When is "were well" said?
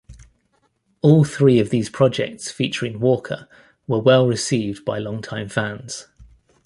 3.85-4.25